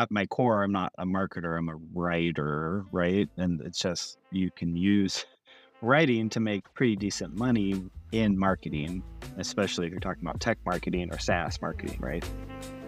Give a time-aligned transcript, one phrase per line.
[0.00, 3.28] at my core, I'm not a marketer, I'm a writer, right?
[3.36, 5.26] And it's just you can use
[5.82, 9.02] writing to make pretty decent money in marketing,
[9.36, 12.24] especially if you're talking about tech marketing or SaaS marketing, right?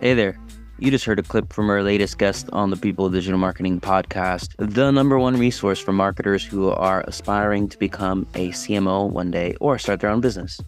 [0.00, 0.38] Hey there.
[0.78, 4.54] You just heard a clip from our latest guest on the People Digital Marketing podcast,
[4.58, 9.54] the number one resource for marketers who are aspiring to become a CMO one day
[9.60, 10.60] or start their own business.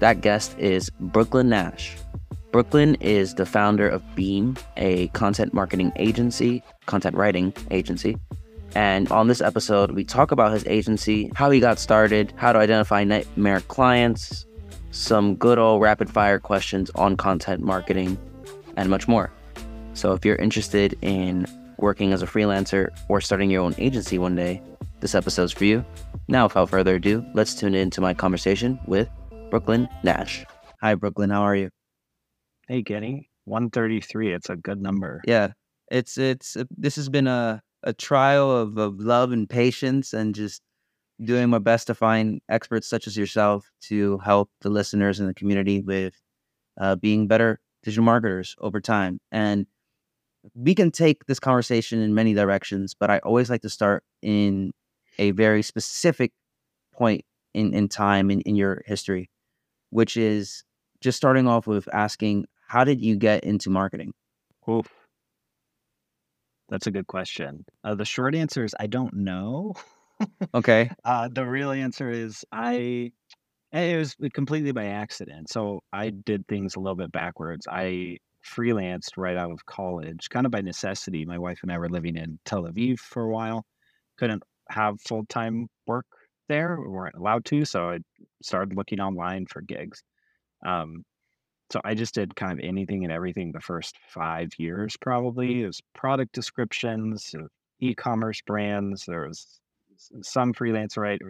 [0.00, 1.94] That guest is Brooklin Nash.
[2.54, 8.16] Brooklin is the founder of Beam, a content marketing agency, content writing agency.
[8.76, 12.60] And on this episode, we talk about his agency, how he got started, how to
[12.60, 14.46] identify nightmare clients,
[14.92, 18.16] some good old rapid fire questions on content marketing,
[18.76, 19.32] and much more.
[19.94, 21.46] So if you're interested in
[21.78, 24.62] working as a freelancer or starting your own agency one day,
[25.00, 25.84] this episode's for you.
[26.28, 29.08] Now, without further ado, let's tune into my conversation with
[29.50, 30.44] Brooklin Nash.
[30.82, 31.30] Hi, Brooklin.
[31.30, 31.70] How are you?
[32.68, 34.32] Hey, Kenny, 133.
[34.32, 35.22] It's a good number.
[35.26, 35.52] Yeah,
[35.90, 40.62] it's it's this has been a a trial of, of love and patience, and just
[41.22, 45.34] doing my best to find experts such as yourself to help the listeners and the
[45.34, 46.14] community with
[46.80, 49.20] uh, being better digital marketers over time.
[49.30, 49.66] And
[50.54, 54.72] we can take this conversation in many directions, but I always like to start in
[55.18, 56.32] a very specific
[56.92, 59.30] point in, in time in, in your history,
[59.90, 60.64] which is
[61.00, 64.12] just starting off with asking, how did you get into marketing?
[64.68, 64.88] Oof.
[66.68, 67.64] That's a good question.
[67.82, 69.74] Uh, the short answer is I don't know.
[70.54, 70.90] okay.
[71.04, 73.12] Uh, the real answer is I.
[73.72, 75.50] It was completely by accident.
[75.50, 77.66] So I did things a little bit backwards.
[77.68, 81.24] I freelanced right out of college, kind of by necessity.
[81.24, 83.64] My wife and I were living in Tel Aviv for a while.
[84.16, 86.06] Couldn't have full time work
[86.48, 86.78] there.
[86.80, 87.64] We weren't allowed to.
[87.64, 87.98] So I
[88.42, 90.02] started looking online for gigs.
[90.64, 91.04] Um,
[91.70, 95.62] so I just did kind of anything and everything the first five years, probably.
[95.62, 97.34] It was product descriptions,
[97.80, 99.04] e commerce brands.
[99.06, 99.60] There was
[100.22, 101.20] some freelance write,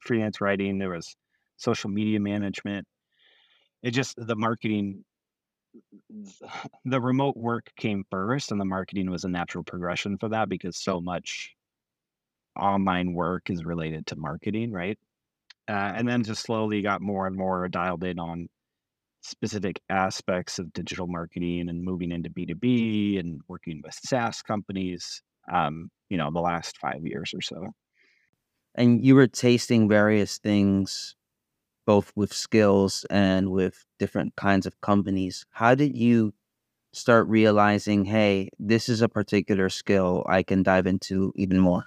[0.00, 0.78] freelance writing.
[0.78, 1.14] There was
[1.56, 2.86] social media management.
[3.82, 5.04] It just, the marketing
[6.84, 10.76] the remote work came first and the marketing was a natural progression for that because
[10.76, 11.54] so much
[12.58, 14.98] online work is related to marketing right
[15.68, 18.48] uh, and then just slowly got more and more dialed in on
[19.22, 25.22] specific aspects of digital marketing and moving into b2b and working with saas companies
[25.52, 27.68] um, you know the last five years or so
[28.74, 31.16] and you were tasting various things
[31.86, 35.44] both with skills and with different kinds of companies.
[35.50, 36.32] How did you
[36.92, 41.86] start realizing, hey, this is a particular skill I can dive into even more?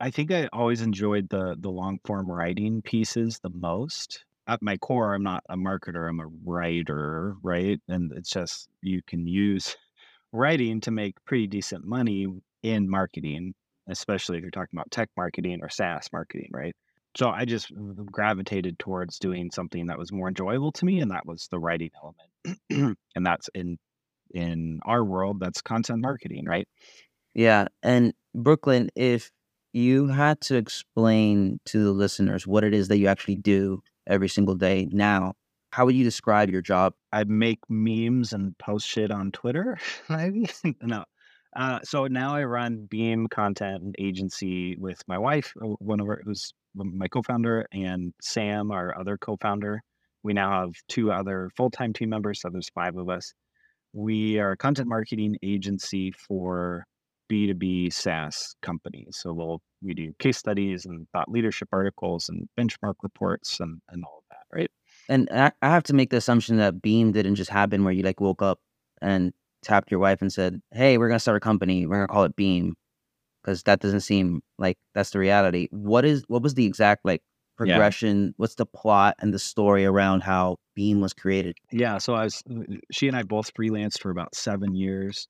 [0.00, 4.24] I think I always enjoyed the the long form writing pieces the most.
[4.48, 7.80] At my core, I'm not a marketer, I'm a writer, right?
[7.88, 9.76] And it's just you can use
[10.32, 12.26] writing to make pretty decent money
[12.62, 13.54] in marketing,
[13.88, 16.74] especially if you're talking about tech marketing or SaaS marketing, right?
[17.16, 17.70] So I just
[18.06, 21.90] gravitated towards doing something that was more enjoyable to me, and that was the writing
[22.02, 22.96] element.
[23.14, 23.78] and that's in
[24.34, 26.66] in our world, that's content marketing, right?
[27.34, 27.66] Yeah.
[27.82, 29.30] And Brooklin, if
[29.72, 34.28] you had to explain to the listeners what it is that you actually do every
[34.28, 35.34] single day now,
[35.70, 36.94] how would you describe your job?
[37.12, 39.78] I make memes and post shit on Twitter.
[40.08, 40.48] Maybe
[40.82, 41.04] no.
[41.54, 46.22] Uh, so now I run Beam Content Agency with my wife, uh, one of our
[46.24, 49.82] who's my co-founder, and Sam, our other co-founder.
[50.22, 53.34] We now have two other full-time team members, so there's five of us.
[53.92, 56.86] We are a content marketing agency for
[57.32, 59.18] B2B SaaS companies.
[59.20, 64.04] So we'll we do case studies and thought leadership articles and benchmark reports and, and
[64.04, 64.70] all of that, right?
[65.08, 68.02] And I, I have to make the assumption that Beam didn't just happen where you
[68.02, 68.60] like woke up
[69.00, 69.32] and
[69.62, 72.36] tapped your wife and said, Hey, we're gonna start a company, we're gonna call it
[72.36, 72.74] Beam
[73.42, 75.68] because that doesn't seem like that's the reality.
[75.70, 77.22] What is what was the exact like
[77.56, 78.26] progression?
[78.26, 78.30] Yeah.
[78.36, 81.56] What's the plot and the story around how Beam was created?
[81.70, 85.28] Yeah, so I was uh, she and I both freelanced for about seven years,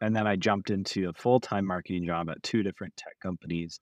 [0.00, 3.80] and then I jumped into a full time marketing job at two different tech companies,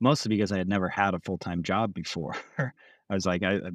[0.00, 2.34] mostly because I had never had a full time job before.
[2.58, 3.70] I was like, I, I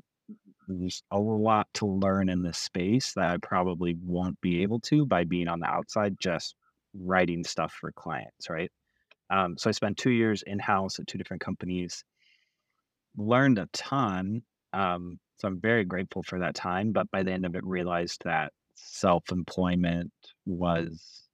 [0.68, 5.06] there's a lot to learn in this space that I probably won't be able to
[5.06, 6.56] by being on the outside, just
[6.94, 8.72] writing stuff for clients, right?
[9.30, 12.04] Um, so I spent two years in house at two different companies,
[13.18, 14.44] learned a ton.
[14.74, 16.92] Um, so I'm very grateful for that time.
[16.92, 20.12] But by the end of it, realized that self employment
[20.46, 21.30] was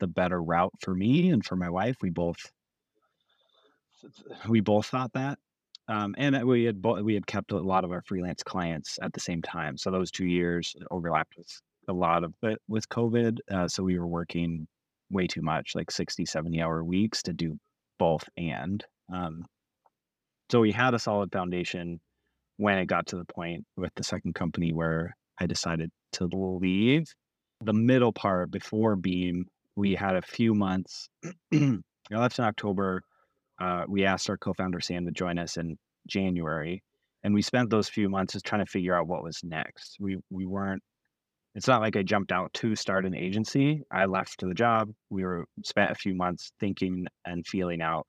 [0.00, 1.96] the better route for me and for my wife.
[2.02, 2.50] We both
[4.48, 5.38] we both thought that.
[5.88, 9.12] Um, and we had bo- we had kept a lot of our freelance clients at
[9.12, 9.78] the same time.
[9.78, 11.48] So those two years overlapped with
[11.88, 13.38] a lot of it with COVID.
[13.50, 14.66] Uh, so we were working
[15.10, 17.58] way too much, like 60, 70 hour weeks to do
[17.98, 18.84] both and.
[19.12, 19.46] Um,
[20.50, 22.00] so we had a solid foundation
[22.58, 27.06] when it got to the point with the second company where I decided to leave.
[27.62, 29.46] The middle part before Beam,
[29.78, 31.08] we had a few months.
[31.54, 31.78] I
[32.10, 33.00] left in October.
[33.60, 35.78] Uh, we asked our co-founder Sam to join us in
[36.08, 36.82] January,
[37.22, 39.96] and we spent those few months just trying to figure out what was next.
[40.00, 40.82] We we weren't.
[41.54, 43.82] It's not like I jumped out to start an agency.
[43.92, 44.90] I left to the job.
[45.10, 48.06] We were spent a few months thinking and feeling out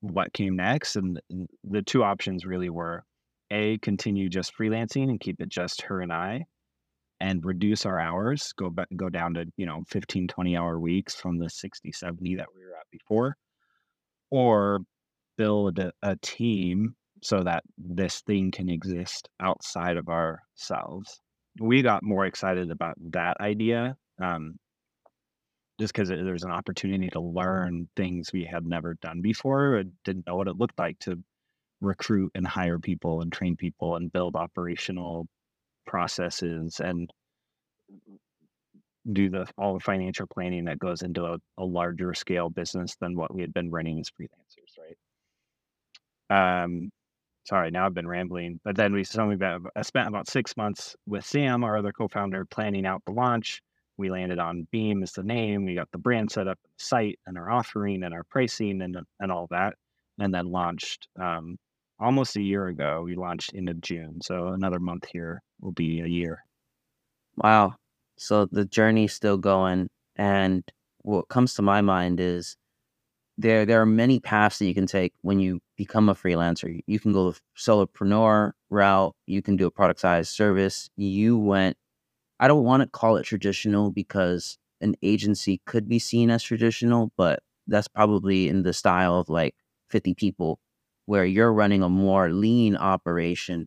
[0.00, 1.20] what came next, and
[1.62, 3.04] the two options really were:
[3.50, 6.46] a continue just freelancing and keep it just her and I,
[7.20, 11.14] and reduce our hours, go back, go down to you know 15, 20 hour weeks
[11.14, 13.36] from the 60, 70 that we were at before,
[14.30, 14.80] or
[15.36, 21.20] build a, a team so that this thing can exist outside of ourselves.
[21.60, 24.54] We got more excited about that idea um,
[25.80, 30.26] just because there's an opportunity to learn things we had never done before and didn't
[30.26, 31.22] know what it looked like to
[31.80, 35.28] recruit and hire people and train people and build operational
[35.88, 37.10] processes and
[39.12, 43.16] do the all the financial planning that goes into a, a larger scale business than
[43.16, 44.76] what we had been running as freelancers,
[46.30, 46.62] right?
[46.62, 46.90] Um,
[47.44, 48.60] sorry, now I've been rambling.
[48.64, 53.02] But then we I spent about six months with Sam, our other co-founder, planning out
[53.06, 53.62] the launch.
[53.96, 55.64] We landed on Beam as the name.
[55.64, 59.32] We got the brand set up, site, and our offering, and our pricing, and and
[59.32, 59.74] all that,
[60.18, 61.56] and then launched um,
[61.98, 63.02] almost a year ago.
[63.04, 66.44] We launched into June, so another month here will be a year.
[67.36, 67.74] Wow.
[68.18, 70.64] So the journey's still going, and
[71.02, 72.56] what comes to my mind is
[73.38, 76.80] there there are many paths that you can take when you become a freelancer.
[76.86, 79.14] You can go the solopreneur route.
[79.26, 80.90] You can do a productized service.
[80.96, 81.76] You went.
[82.40, 87.12] I don't want to call it traditional because an agency could be seen as traditional,
[87.16, 89.54] but that's probably in the style of like
[89.90, 90.60] 50 people
[91.06, 93.66] where you're running a more lean operation.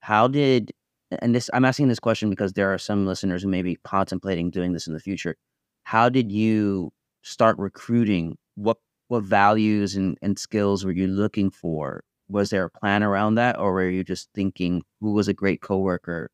[0.00, 0.72] How did
[1.10, 4.50] and this I'm asking this question because there are some listeners who may be contemplating
[4.50, 5.36] doing this in the future.
[5.84, 6.92] How did you
[7.22, 8.36] start recruiting?
[8.54, 8.78] What
[9.08, 12.04] what values and, and skills were you looking for?
[12.28, 15.60] Was there a plan around that or were you just thinking who was a great
[15.60, 16.30] coworker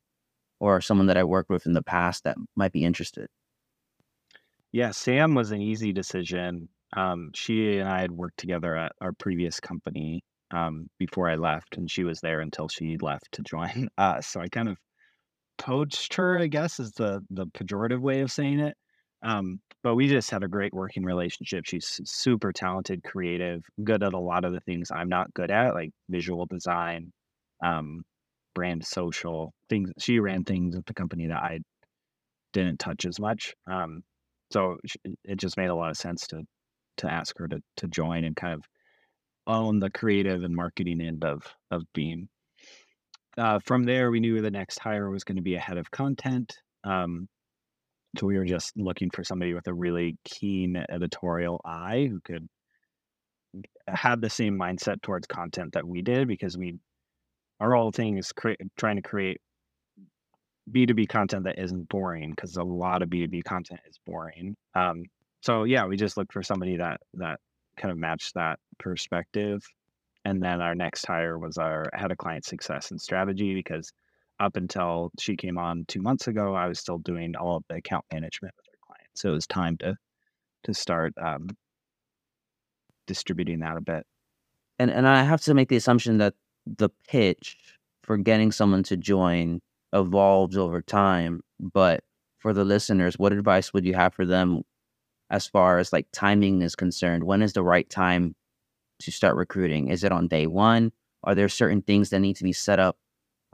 [0.60, 3.28] or someone that I worked with in the past that might be interested?
[4.72, 6.68] Yeah, Sam was an easy decision.
[6.94, 11.76] Um, she and I had worked together at our previous company um, before I left,
[11.76, 14.26] and she was there until she left to join us.
[14.32, 14.76] So I kind of
[15.58, 18.76] poached her, I guess, is the the pejorative way of saying it.
[19.22, 21.64] Um, but we just had a great working relationship.
[21.66, 25.74] She's super talented, creative, good at a lot of the things I'm not good at,
[25.74, 27.12] like visual design,
[27.64, 28.02] um,
[28.54, 29.90] brand social things.
[29.98, 31.60] She ran things at the company that I
[32.52, 33.54] didn't touch as much.
[33.70, 34.02] Um,
[34.52, 34.76] so
[35.24, 36.42] it just made a lot of sense to
[36.98, 38.62] to ask her to to join and kind of
[39.46, 42.28] own the creative and marketing end of of Beam.
[43.38, 45.90] Uh, from there, we knew the next hire was going to be a head of
[45.90, 46.56] content.
[46.84, 47.28] Um,
[48.18, 52.48] so we were just looking for somebody with a really keen editorial eye who could
[53.88, 56.78] have the same mindset towards content that we did because we
[57.60, 59.40] our whole thing is cre- trying to create
[60.70, 64.56] B2B content that isn't boring because a lot of B2B content is boring.
[64.74, 65.04] Um,
[65.42, 67.38] so yeah, we just looked for somebody that that
[67.76, 69.62] kind of matched that perspective.
[70.24, 73.92] And then our next hire was our head of client success and strategy because
[74.40, 77.76] up until she came on two months ago, I was still doing all of the
[77.76, 79.22] account management with our clients.
[79.22, 79.96] So it was time to
[80.64, 81.48] to start um,
[83.06, 84.04] distributing that a bit.
[84.78, 86.34] And and I have to make the assumption that
[86.66, 87.56] the pitch
[88.02, 89.60] for getting someone to join
[89.92, 91.40] evolves over time.
[91.60, 92.04] But
[92.38, 94.62] for the listeners, what advice would you have for them
[95.30, 97.24] as far as like timing is concerned?
[97.24, 98.34] When is the right time
[99.00, 99.88] to start recruiting?
[99.88, 100.92] Is it on day one?
[101.24, 102.98] Are there certain things that need to be set up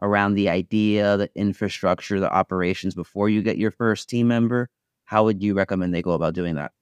[0.02, 4.68] around the idea, the infrastructure, the operations before you get your first team member?
[5.04, 6.72] How would you recommend they go about doing that?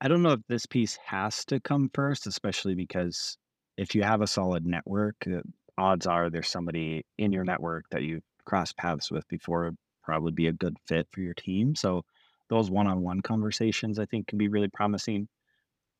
[0.00, 3.38] I don't know if this piece has to come first, especially because
[3.76, 5.40] if you have a solid network, uh,
[5.78, 10.46] odds are there's somebody in your network that you've crossed paths with before probably be
[10.46, 11.74] a good fit for your team.
[11.74, 12.04] So
[12.48, 15.28] those one-on-one conversations I think can be really promising.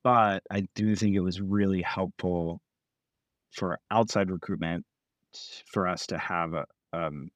[0.04, 2.60] But I do think it was really helpful
[3.52, 4.84] for outside recruitment
[5.66, 7.28] for us to have a, um,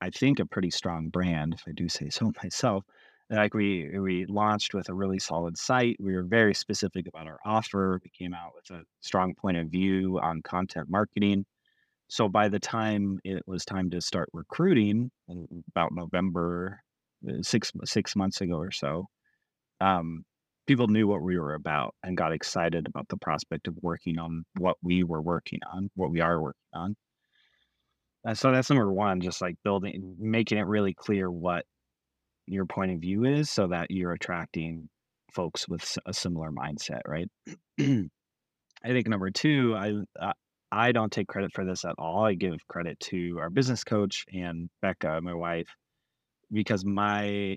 [0.00, 2.84] I think a pretty strong brand, if I do say so myself.
[3.30, 5.96] Like we we launched with a really solid site.
[6.00, 8.00] We were very specific about our offer.
[8.02, 11.44] We came out with a strong point of view on content marketing.
[12.08, 15.10] So by the time it was time to start recruiting,
[15.70, 16.80] about November
[17.42, 19.06] six six months ago or so,
[19.80, 20.24] um,
[20.66, 24.44] people knew what we were about and got excited about the prospect of working on
[24.58, 26.94] what we were working on, what we are working on.
[28.24, 31.64] And so that's number one, just like building, making it really clear what
[32.46, 34.88] your point of view is, so that you're attracting
[35.32, 37.28] folks with a similar mindset, right?
[37.80, 40.32] I think number two, I
[40.70, 42.24] I don't take credit for this at all.
[42.24, 45.74] I give credit to our business coach and Becca, my wife,
[46.52, 47.56] because my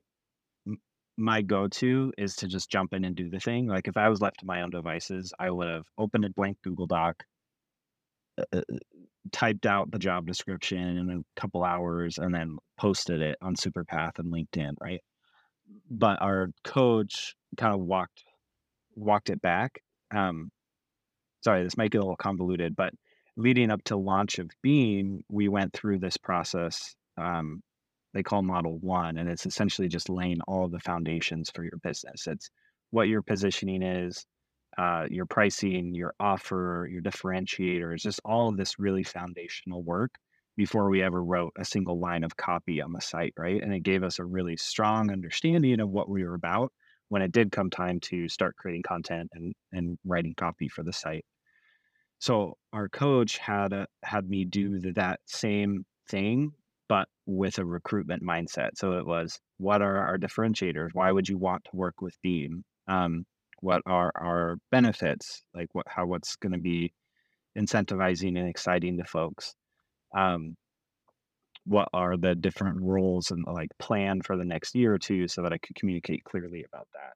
[1.17, 3.67] my go-to is to just jump in and do the thing.
[3.67, 6.57] Like if I was left to my own devices, I would have opened a blank
[6.63, 7.23] Google Doc,
[8.39, 8.77] uh, uh, uh,
[9.31, 14.19] typed out the job description in a couple hours, and then posted it on Superpath
[14.19, 15.01] and LinkedIn, right?
[15.89, 18.23] But our coach kind of walked
[18.95, 19.81] walked it back.
[20.11, 20.51] Um,
[21.43, 22.93] sorry, this might get a little convoluted, but
[23.37, 27.61] leading up to launch of Beam, we went through this process um,
[28.13, 32.27] they call Model One, and it's essentially just laying all the foundations for your business.
[32.27, 32.49] It's
[32.91, 34.25] what your positioning is,
[34.77, 40.11] uh, your pricing, your offer, your differentiators, just all of this really foundational work
[40.57, 43.61] before we ever wrote a single line of copy on the site, right?
[43.63, 46.71] And it gave us a really strong understanding of what we were about
[47.09, 50.93] when it did come time to start creating content and, and writing copy for the
[50.93, 51.25] site.
[52.19, 56.53] So our coach had a, had me do that same thing
[56.91, 58.71] but with a recruitment mindset.
[58.75, 60.89] So it was, what are our differentiators?
[60.91, 62.65] Why would you want to work with Beam?
[62.89, 63.25] Um,
[63.61, 65.41] what are our benefits?
[65.55, 66.91] Like what, how, what's going to be
[67.57, 69.55] incentivizing and exciting to folks?
[70.13, 70.57] Um,
[71.65, 75.43] what are the different roles and like plan for the next year or two so
[75.43, 77.13] that I could communicate clearly about that.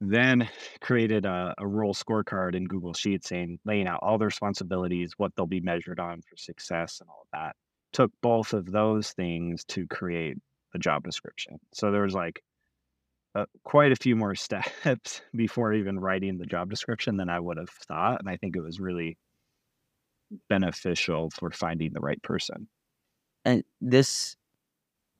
[0.00, 0.48] Then
[0.80, 5.32] created a, a role scorecard in Google Sheets saying, laying out all the responsibilities, what
[5.36, 7.54] they'll be measured on for success and all of that
[7.92, 10.36] took both of those things to create
[10.72, 11.58] the job description.
[11.72, 12.42] So there was like
[13.34, 17.56] uh, quite a few more steps before even writing the job description than I would
[17.56, 18.20] have thought.
[18.20, 19.16] And I think it was really
[20.48, 22.68] beneficial for finding the right person.
[23.44, 24.36] And this,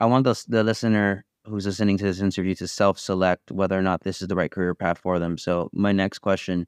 [0.00, 3.82] I want the, the listener who's listening to this interview to self select whether or
[3.82, 5.38] not this is the right career path for them.
[5.38, 6.66] So, my next question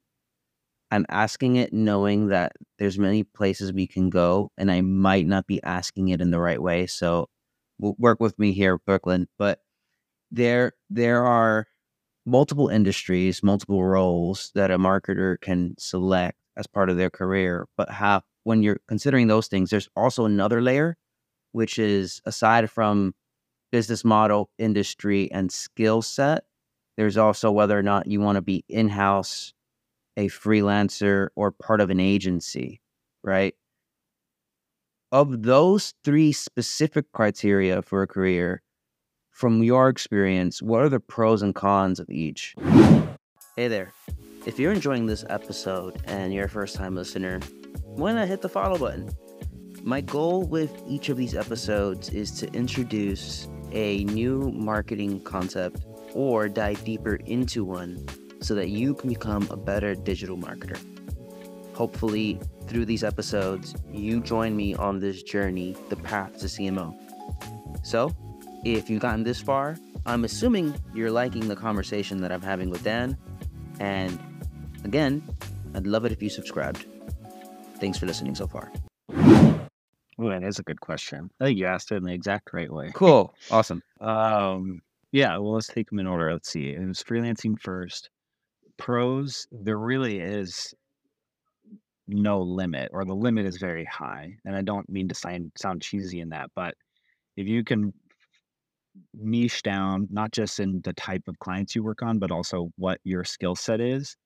[0.91, 5.47] I'm asking it knowing that there's many places we can go, and I might not
[5.47, 6.87] be asking it in the right way.
[6.87, 7.27] So
[7.79, 9.27] work with me here, Brooklin.
[9.39, 9.59] But
[10.31, 11.67] there there are
[12.25, 17.67] multiple industries, multiple roles that a marketer can select as part of their career.
[17.77, 20.97] But how when you're considering those things, there's also another layer,
[21.53, 23.13] which is aside from
[23.71, 26.43] business model, industry, and skill set,
[26.97, 29.53] there's also whether or not you want to be in-house
[30.21, 32.79] a freelancer or part of an agency,
[33.23, 33.55] right?
[35.11, 38.61] Of those three specific criteria for a career,
[39.31, 42.53] from your experience, what are the pros and cons of each?
[43.55, 43.91] Hey there.
[44.45, 47.39] If you're enjoying this episode and you're a first time listener,
[47.83, 49.09] why not hit the follow button?
[49.83, 56.47] My goal with each of these episodes is to introduce a new marketing concept or
[56.47, 58.05] dive deeper into one
[58.41, 60.79] so that you can become a better digital marketer.
[61.73, 66.95] Hopefully, through these episodes, you join me on this journey, the path to CMO.
[67.83, 68.13] So,
[68.65, 72.83] if you've gotten this far, I'm assuming you're liking the conversation that I'm having with
[72.83, 73.17] Dan.
[73.79, 74.19] And
[74.83, 75.23] again,
[75.73, 76.85] I'd love it if you subscribed.
[77.79, 78.71] Thanks for listening so far.
[79.09, 81.31] Oh, that is a good question.
[81.39, 82.91] I think you asked it in the exact right way.
[82.93, 83.33] Cool.
[83.51, 83.81] Awesome.
[83.99, 84.81] Um,
[85.11, 86.31] yeah, well, let's take them in order.
[86.31, 86.69] Let's see.
[86.69, 88.09] It was freelancing first
[88.81, 90.73] pros, there really is
[92.07, 94.35] no limit, or the limit is very high.
[94.43, 96.73] And I don't mean to sound sound cheesy in that, but
[97.37, 97.93] if you can
[99.13, 102.99] niche down, not just in the type of clients you work on, but also what
[103.03, 104.17] your skill set is,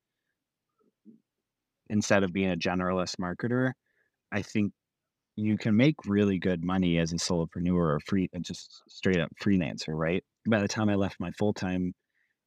[1.89, 3.73] instead of being a generalist marketer,
[4.31, 4.71] I think
[5.35, 9.89] you can make really good money as a solopreneur or free, just straight up freelancer,
[9.89, 10.23] right?
[10.47, 11.93] By the time I left my full time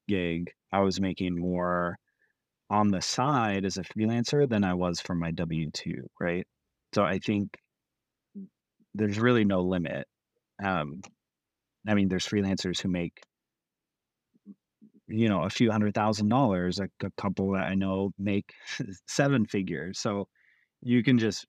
[0.09, 1.97] gig, I was making more
[2.71, 6.47] on the side as a freelancer than I was for my W 2, right?
[6.95, 7.57] So I think
[8.95, 10.07] there's really no limit.
[10.63, 11.01] Um,
[11.87, 13.23] I mean, there's freelancers who make,
[15.07, 16.81] you know, a few hundred thousand dollars.
[16.81, 18.53] A, a couple that I know make
[19.07, 19.99] seven figures.
[19.99, 20.29] So
[20.83, 21.47] you can just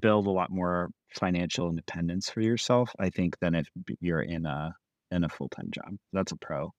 [0.00, 3.66] build a lot more financial independence for yourself, I think, than if
[4.00, 4.74] you're in a
[5.10, 5.96] in a full time job.
[6.12, 6.72] That's a pro.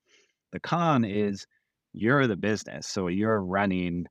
[0.54, 1.46] The con is
[1.94, 2.88] you're the business.
[2.88, 4.06] So you're running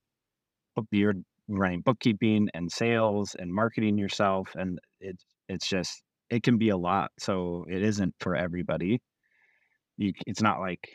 [0.91, 1.15] you're
[1.49, 6.77] running bookkeeping and sales and marketing yourself and it's it's just it can be a
[6.77, 7.11] lot.
[7.19, 9.01] So it isn't for everybody.
[9.99, 10.89] you, it's not like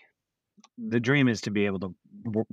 [0.77, 1.95] the dream is to be able to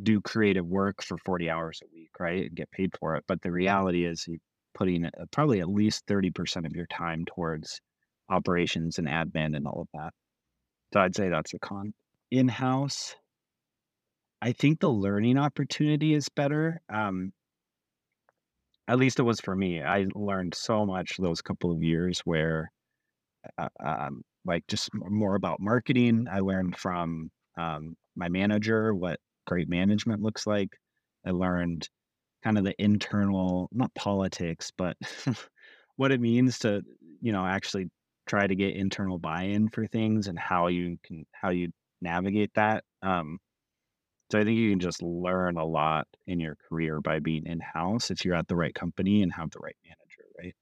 [0.03, 2.47] do creative work for 40 hours a week, right?
[2.47, 3.25] And get paid for it.
[3.29, 4.39] But the reality is you're
[4.75, 7.81] putting probably at least 30% of your time towards
[8.31, 10.13] operations and admin and all of that.
[10.93, 11.95] So I'd say that's a con.
[12.35, 13.14] In house,
[14.41, 16.81] I think the learning opportunity is better.
[16.88, 17.33] Um,
[18.88, 19.83] at least it was for me.
[19.83, 22.71] I learned so much those couple of years where,
[23.59, 26.26] uh, um, like, just more about marketing.
[26.31, 30.71] I learned from um, my manager what great management looks like.
[31.26, 31.88] I learned
[32.45, 34.97] kind of the internal, not politics, but
[35.97, 36.83] what it means to,
[37.23, 37.88] you know, actually
[38.26, 41.71] try to get internal buy-in for things and how you can how you
[42.05, 42.85] navigate that.
[43.03, 43.39] Um,
[44.31, 47.61] so I think you can just learn a lot in your career by being in
[47.61, 50.55] house if you're at the right company and have the right manager, right?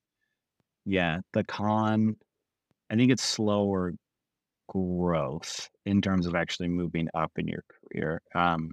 [0.85, 2.17] Yeah, the con,
[2.91, 3.93] I think it's slower
[4.69, 8.21] growth in terms of actually moving up in your career.
[8.35, 8.73] Um,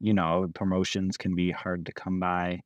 [0.00, 2.60] you know, promotions can be hard to come by,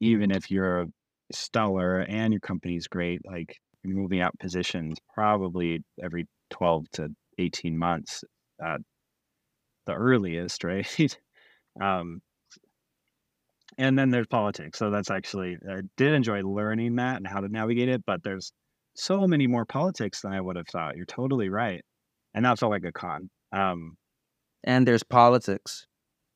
[0.00, 0.86] even if you're
[1.32, 3.20] stellar and your company's great.
[3.24, 8.24] Like moving up positions probably every 12 to 18 months
[8.62, 8.80] at
[9.86, 11.18] the earliest, right?
[11.80, 12.20] um,
[13.78, 14.78] and then there's politics.
[14.78, 18.52] So that's actually, I did enjoy learning that and how to navigate it, but there's
[18.94, 20.96] so many more politics than I would have thought.
[20.96, 21.84] You're totally right.
[22.34, 23.28] And that felt like a con.
[23.52, 23.96] Um,
[24.64, 25.86] and there's politics.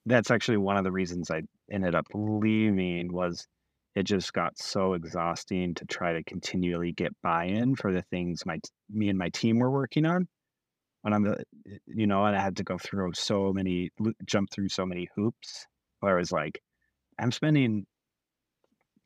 [0.07, 3.47] That's actually one of the reasons I ended up leaving was
[3.95, 8.59] it just got so exhausting to try to continually get buy-in for the things my
[8.89, 10.29] me and my team were working on.
[11.05, 11.35] And I'm,
[11.87, 13.91] you know, and I had to go through so many,
[14.27, 15.67] jump through so many hoops.
[16.01, 16.61] Where I was like,
[17.19, 17.87] I'm spending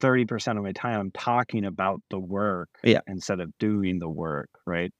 [0.01, 3.01] 30% of my time talking about the work yeah.
[3.07, 4.93] instead of doing the work, right?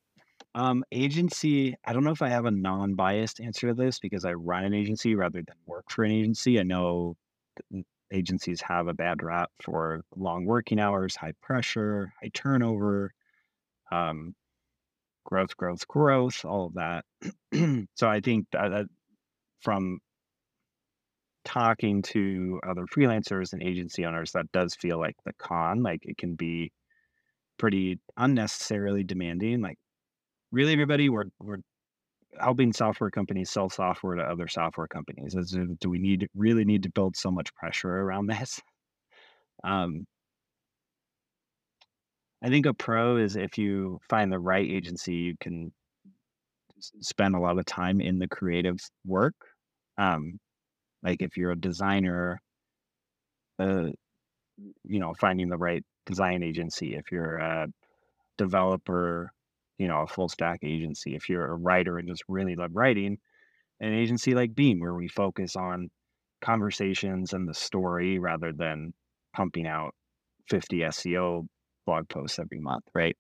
[0.55, 4.33] Um, agency, I don't know if I have a non-biased answer to this because I
[4.35, 6.61] run an agency rather than work for an agency.
[6.61, 7.17] I know
[8.13, 13.13] agencies have a bad rap for long working hours, high pressure, high turnover,
[13.91, 14.35] um,
[15.25, 17.05] growth, growth, growth, all of that.
[17.95, 18.87] so I think that, that
[19.61, 19.99] from
[21.45, 25.83] talking to other freelancers and agency owners, that does feel like the con.
[25.83, 26.73] Like it can be
[27.59, 29.61] pretty unnecessarily demanding.
[29.61, 29.79] Like
[30.53, 31.59] really, everybody, we're we're
[32.41, 35.35] helping software companies sell software to other software companies.
[35.35, 38.61] Is, do we need really need to build so much pressure around this?
[39.63, 40.07] Um,
[42.45, 45.73] I think a pro is if you find the right agency, you can
[47.01, 49.35] spend a lot of time in the creative work.
[49.97, 50.39] Um,
[51.03, 52.43] like if you're a designer,
[53.59, 53.87] uh,
[54.85, 56.95] you know, finding the right design agency.
[56.95, 57.69] If you're a
[58.37, 59.33] developer,
[59.79, 61.15] you know, a full stack agency.
[61.15, 63.17] If you're a writer and just really love writing,
[63.81, 65.89] an agency like Beam, where we focus on
[66.43, 68.93] conversations and the story rather than
[69.35, 69.95] pumping out
[70.51, 71.47] 50 SEO
[71.85, 73.17] blog posts every month, right?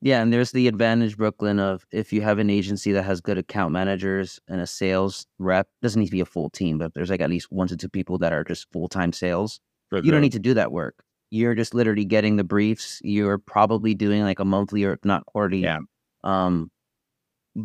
[0.00, 3.38] Yeah, and there's the advantage, Brooklin, of if you have an agency that has good
[3.38, 7.08] account managers and a sales rep, doesn't need to be a full team, but there's
[7.08, 9.60] like at least one to two people that are just full time sales.
[9.90, 11.02] you don't need to do that work.
[11.30, 13.00] You're just literally getting the briefs.
[13.02, 15.78] You're probably doing like a monthly or if not quarterly, yeah.
[16.22, 16.70] um,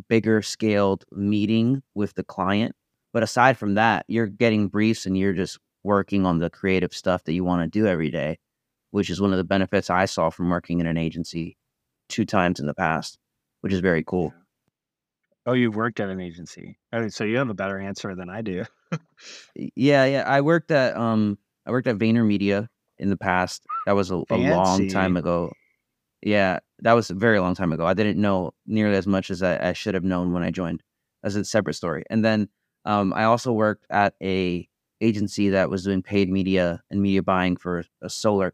[0.07, 2.73] bigger scaled meeting with the client.
[3.11, 7.23] But aside from that, you're getting briefs and you're just working on the creative stuff
[7.25, 8.37] that you want to do every day,
[8.91, 11.57] which is one of the benefits I saw from working in an agency
[12.07, 13.17] two times in the past,
[13.61, 14.33] which is very cool.
[15.45, 16.77] Oh, you've worked at an agency.
[17.09, 18.65] so you have a better answer than I do.
[19.55, 20.23] yeah, yeah.
[20.27, 23.65] I worked at um I worked at VaynerMedia in the past.
[23.85, 25.51] That was a, a long time ago.
[26.21, 27.85] Yeah, that was a very long time ago.
[27.85, 30.83] I didn't know nearly as much as I, I should have known when I joined.
[31.23, 32.03] That's a separate story.
[32.09, 32.49] And then
[32.85, 34.67] um, I also worked at a
[35.01, 38.53] agency that was doing paid media and media buying for a solar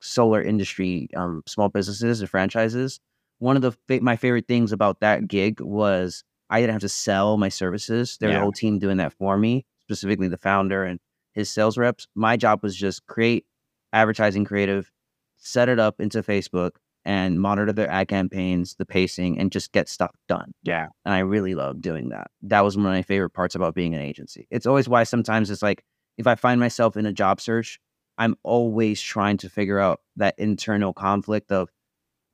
[0.00, 3.00] solar industry, um, small businesses and franchises.
[3.38, 6.88] One of the fa- my favorite things about that gig was I didn't have to
[6.88, 8.16] sell my services.
[8.20, 8.38] There's yeah.
[8.38, 10.98] a whole team doing that for me, specifically the founder and
[11.32, 12.06] his sales reps.
[12.14, 13.46] My job was just create
[13.92, 14.90] advertising creative,
[15.36, 16.72] set it up into Facebook,
[17.04, 20.52] and monitor their ad campaigns, the pacing, and just get stuff done.
[20.62, 20.88] Yeah.
[21.04, 22.30] And I really love doing that.
[22.42, 24.46] That was one of my favorite parts about being an agency.
[24.50, 25.82] It's always why sometimes it's like
[26.18, 27.80] if I find myself in a job search
[28.20, 31.70] I'm always trying to figure out that internal conflict of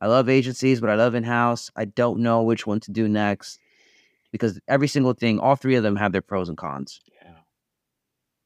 [0.00, 1.70] I love agencies, but I love in house.
[1.76, 3.60] I don't know which one to do next
[4.32, 7.00] because every single thing, all three of them have their pros and cons.
[7.22, 7.34] Yeah.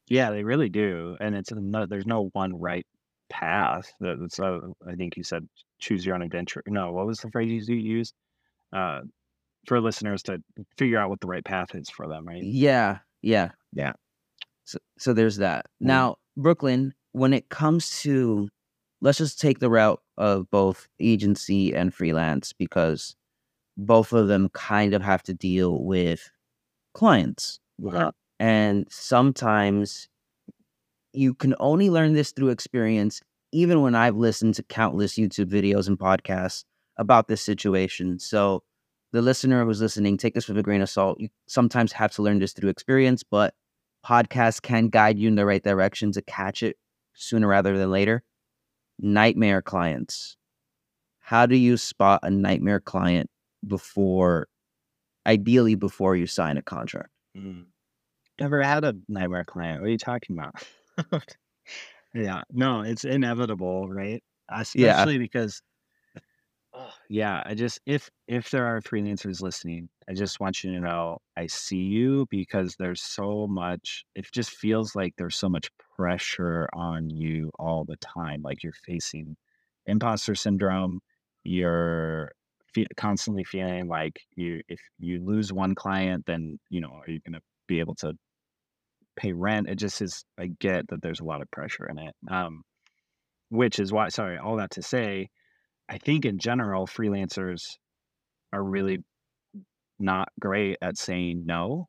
[0.07, 1.17] Yeah, they really do.
[1.19, 1.51] And it's
[1.89, 2.85] there's no one right
[3.31, 3.91] path.
[3.99, 5.49] That's, uh, I think you said
[5.79, 6.61] choose your own adventure.
[6.67, 8.13] No, what was the phrase you used?
[8.71, 9.01] Uh,
[9.65, 10.37] for listeners to
[10.77, 12.43] figure out what the right path is for them, right?
[12.43, 13.93] Yeah, yeah, Yeah.
[14.65, 15.65] So, so there's that.
[15.81, 15.87] Mm.
[15.87, 18.49] Now, Brooklin, when it comes to,
[19.01, 23.15] let's just take the route of both agency and freelance because
[23.77, 26.29] both of them kind of have to deal with
[26.93, 27.59] clients.
[27.79, 28.07] Yeah.
[28.07, 30.07] Uh, and sometimes
[31.13, 33.21] you can only learn this through experience,
[33.51, 36.63] even when I've listened to countless YouTube videos and podcasts
[36.97, 38.19] about this situation.
[38.19, 38.63] So,
[39.13, 41.19] the listener who's listening, take this with a grain of salt.
[41.19, 43.53] You sometimes have to learn this through experience, but
[44.05, 46.77] podcasts can guide you in the right direction to catch it
[47.13, 48.23] sooner rather than later.
[48.99, 50.37] Nightmare clients.
[51.19, 53.29] How do you spot a nightmare client
[53.65, 54.47] before,
[55.25, 57.09] ideally, before you sign a contract?
[57.37, 57.65] Mm.
[58.39, 59.81] Never had a nightmare client.
[59.81, 60.55] What are you talking about?
[62.13, 64.23] yeah, no, it's inevitable, right?
[64.49, 65.70] Especially because, oh,
[67.09, 71.19] yeah, I just if if there are freelancers listening, I just want you to know
[71.37, 74.05] I see you because there's so much.
[74.15, 78.41] It just feels like there's so much pressure on you all the time.
[78.41, 79.35] Like you're facing
[79.85, 80.99] imposter syndrome.
[81.43, 82.31] You're
[82.73, 87.19] fe- constantly feeling like you if you lose one client, then you know are you
[87.19, 88.13] going to be able to
[89.15, 89.69] pay rent.
[89.69, 90.23] It just is.
[90.39, 92.15] I get that there's a lot of pressure in it.
[92.29, 92.63] Um,
[93.49, 94.09] which is why.
[94.09, 95.29] Sorry, all that to say,
[95.91, 97.63] I think in general, freelancers
[98.53, 98.99] are really
[99.99, 101.87] not great at saying no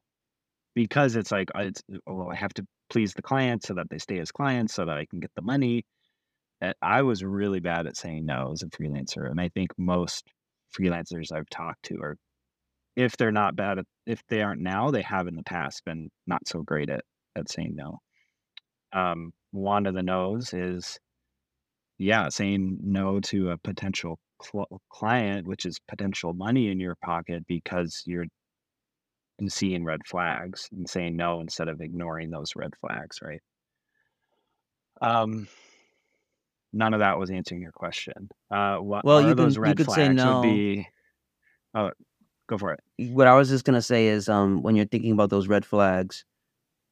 [0.74, 4.18] because it's like it's well, I have to please the client so that they stay
[4.18, 5.84] as clients so that I can get the money.
[6.82, 10.24] I was really bad at saying no as a freelancer, and I think most
[10.76, 12.16] freelancers I've talked to are,
[12.96, 16.10] if they're not bad at, if they aren't now, they have in the past been
[16.26, 17.04] not so great at
[17.36, 17.98] at saying no.
[18.92, 20.98] Um, one of the no's is,
[21.98, 27.44] yeah, saying no to a potential cl- client, which is potential money in your pocket
[27.46, 28.26] because you're
[29.48, 33.40] seeing red flags and saying no instead of ignoring those red flags, right?
[35.00, 35.48] Um,
[36.72, 38.28] none of that was answering your question.
[38.50, 40.16] Uh, what Well, you those can you red could say flags?
[40.16, 40.35] no.
[40.40, 40.88] Would be,
[41.74, 41.90] oh,
[42.48, 42.81] go for it.
[43.12, 46.24] What I was just gonna say is, um, when you're thinking about those red flags,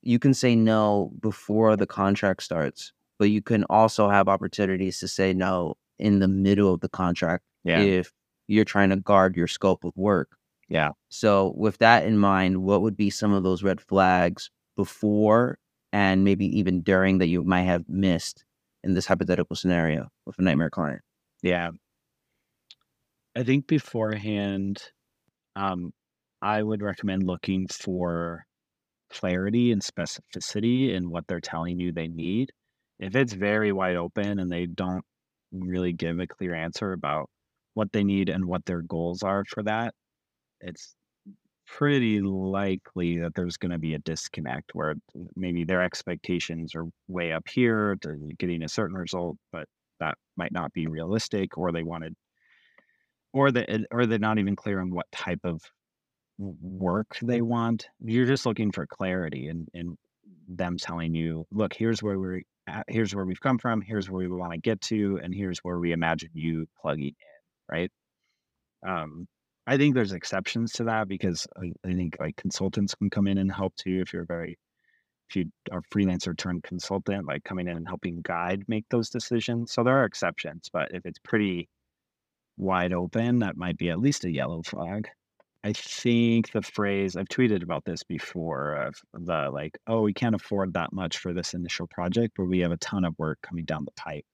[0.02, 5.06] you can say no before the contract starts, but you can also have opportunities to
[5.08, 8.10] say no in the middle of the contract Yeah, if
[8.48, 10.30] you're trying to guard your scope of work.
[10.68, 10.92] yeah.
[11.10, 15.58] So, with that in mind, what would be some of those red flags before
[15.92, 18.44] and maybe even during that you might have missed
[18.82, 21.02] in this hypothetical scenario with a nightmare client?
[21.42, 21.70] Yeah.
[23.36, 24.82] I think beforehand,
[25.56, 25.92] um,
[26.42, 28.44] I would recommend looking for
[29.10, 32.52] clarity and specificity in what they're telling you they need.
[33.00, 35.04] If it's very wide open and they don't
[35.52, 37.30] really give a clear answer about
[37.74, 39.94] what they need and what their goals are for that,
[40.60, 40.94] it's
[41.66, 44.94] pretty likely that there's going to be a disconnect where
[45.34, 49.66] maybe their expectations are way up here to getting a certain result, but
[49.98, 52.14] that might not be realistic, or they wanted,
[53.32, 55.62] or they or they're not even clear on what type of
[56.38, 57.88] work they want.
[58.00, 59.96] You're just looking for clarity and and
[60.48, 62.42] them telling you, look, here's where we're
[62.88, 65.78] here's where we've come from, here's where we want to get to, and here's where
[65.78, 67.14] we imagine you plugging in,
[67.70, 67.90] right?
[68.86, 69.26] Um,
[69.66, 73.38] I think there's exceptions to that because I, I think like consultants can come in
[73.38, 74.58] and help too if you're very
[75.28, 79.72] if you are freelancer turned consultant, like coming in and helping guide make those decisions.
[79.72, 81.68] So there are exceptions, but if it's pretty
[82.56, 85.08] wide open, that might be at least a yellow flag.
[85.62, 90.34] I think the phrase I've tweeted about this before of the like, oh, we can't
[90.34, 93.66] afford that much for this initial project, but we have a ton of work coming
[93.66, 94.24] down the pipe.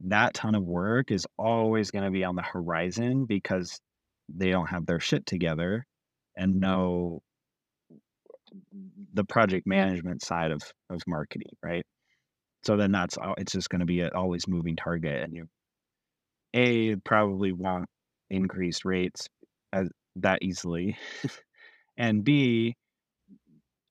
[0.00, 3.80] That ton of work is always going to be on the horizon because
[4.34, 5.84] they don't have their shit together
[6.36, 6.60] and mm-hmm.
[6.60, 7.22] know
[9.12, 11.84] the project management side of of marketing, right?
[12.64, 15.48] So then that's it's just going to be an always moving target, and you
[16.54, 17.86] a probably want
[18.30, 19.28] increased rates
[19.72, 20.96] as, that easily,
[21.96, 22.76] and b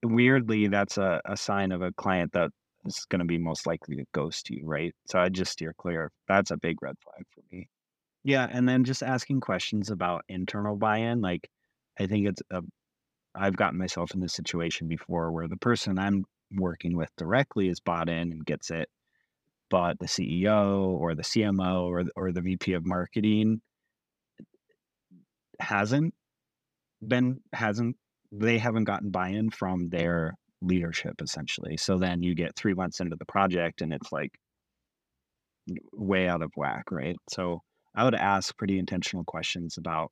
[0.04, 2.50] weirdly that's a, a sign of a client that
[2.86, 4.94] is going to be most likely to ghost you, right?
[5.08, 6.12] So I just steer clear.
[6.28, 7.70] That's a big red flag for me.
[8.24, 11.22] Yeah, and then just asking questions about internal buy-in.
[11.22, 11.50] Like,
[12.00, 12.62] I think it's a,
[13.36, 17.80] I've gotten myself in this situation before where the person I'm working with directly is
[17.80, 18.90] bought in and gets it,
[19.70, 23.62] but the CEO or the CMO or or the VP of marketing
[25.60, 26.14] hasn't
[27.06, 27.96] been hasn't
[28.32, 29.98] they haven't gotten buy-in from mm-hmm.
[29.98, 31.78] their leadership essentially.
[31.78, 34.32] So then you get three months into the project and it's like
[35.94, 37.16] way out of whack, right?
[37.30, 37.62] So
[37.96, 40.12] I would ask pretty intentional questions about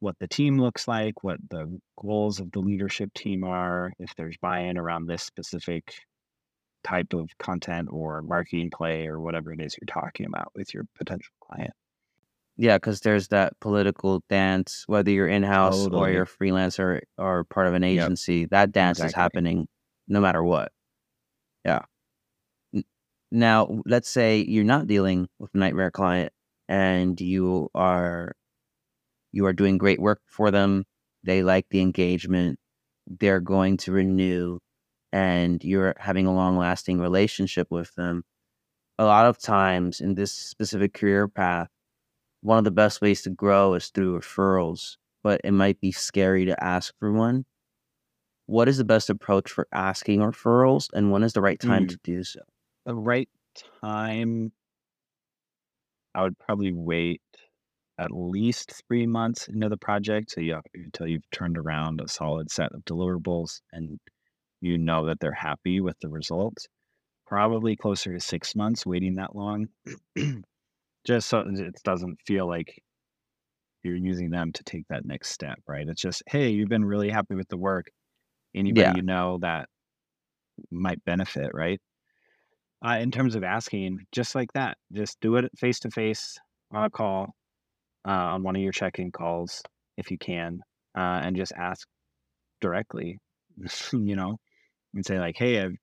[0.00, 4.36] what the team looks like, what the goals of the leadership team are, if there's
[4.40, 5.94] buy-in around this specific
[6.84, 10.84] type of content or marketing play or whatever it is you're talking about with your
[10.96, 11.72] potential client.
[12.58, 17.44] Yeah, because there's that political dance, whether you're in house or you're a freelancer or
[17.44, 18.04] part of an Yep.
[18.04, 19.68] agency, that dance is happening
[20.08, 20.72] no matter what.
[21.64, 21.82] Yeah.
[23.30, 26.32] Now, let's say you're not dealing with a nightmare client
[26.68, 28.32] and you are
[29.32, 30.84] you are doing great work for them.
[31.24, 32.58] They like the engagement.
[33.06, 34.58] They're going to renew
[35.12, 38.24] and you're having a long lasting relationship with them.
[38.98, 41.68] A lot of times in this specific career path,
[42.46, 46.44] one of the best ways to grow is through referrals, but it might be scary
[46.46, 47.44] to ask for one.
[48.46, 51.88] What is the best approach for asking referrals and when is the right time Mm.
[51.88, 52.40] to do so?
[52.84, 53.28] The right
[53.82, 54.52] time,
[56.14, 57.20] I would probably wait
[57.98, 62.50] at least three months into the project so you until you've turned around a solid
[62.50, 63.98] set of deliverables and
[64.60, 66.68] you know that they're happy with the results.
[67.26, 69.68] Probably closer to six months waiting that long,
[71.06, 72.82] just so it doesn't feel like
[73.82, 75.88] you're using them to take that next step, right?
[75.88, 77.86] It's just, hey, you've been really happy with the work.
[78.54, 78.92] Anybody Yeah.
[78.92, 79.68] you know that
[80.70, 81.80] might benefit, right?
[82.84, 86.36] Uh, in terms of asking, just like that, just do it face to face
[86.70, 87.34] on a call,
[88.06, 89.62] uh, on one of your check-in calls
[89.96, 90.60] if you can,
[90.96, 91.88] uh, and just ask
[92.60, 93.18] directly,
[93.92, 94.38] you know,
[94.94, 95.76] and say like, "Hey, I've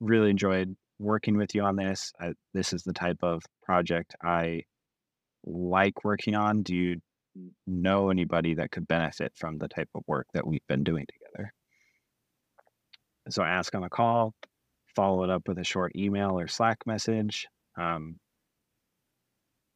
[0.00, 2.12] really enjoyed working with you on this.
[2.20, 4.62] I, this is the type of project I
[5.44, 6.62] like working on.
[6.62, 6.96] Do you
[7.66, 11.52] know anybody that could benefit from the type of work that we've been doing together?"
[13.30, 14.34] So ask on a call,
[14.94, 17.46] follow it up with a short email or Slack message.
[17.78, 18.16] Um,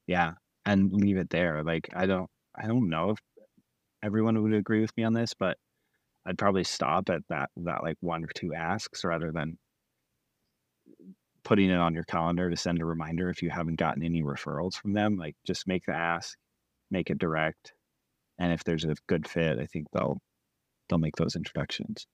[0.07, 0.33] yeah,
[0.67, 1.63] and leave it there.
[1.65, 3.19] Like I don't I don't know if
[4.03, 5.57] everyone would agree with me on this, but
[6.27, 9.59] I'd probably stop at that that like one or two asks rather than
[11.49, 14.75] putting it on your calendar to send a reminder if you haven't gotten any referrals
[14.75, 15.17] from them.
[15.17, 16.37] Like just make the ask,
[16.91, 17.73] make it direct,
[18.39, 20.19] and if there's a good fit, I think they'll
[20.89, 22.07] they'll make those introductions.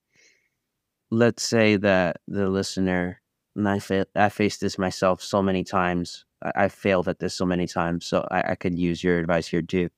[1.10, 3.20] Let's say that the listener,
[3.56, 6.24] and I, fa- I faced this myself so many times.
[6.42, 9.48] I, I failed at this so many times, so I, I could use your advice
[9.48, 9.90] here too.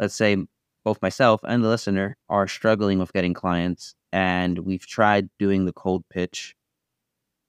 [0.00, 0.36] Let's say
[0.84, 5.72] both myself and the listener are struggling with getting clients, and we've tried doing the
[5.72, 6.56] cold pitch,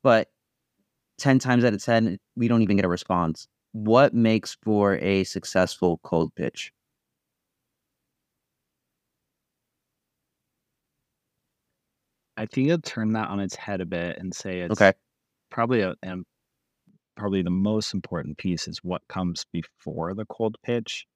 [0.04, 0.30] but
[1.18, 3.48] 10 times out of 10, we don't even get a response.
[3.74, 6.72] What makes for a successful cold pitch?
[12.38, 14.94] I think I'd turn that on its head a bit and say it's Okay.
[15.52, 16.26] probably a and
[17.18, 21.08] probably the most important piece is what comes before the cold pitch.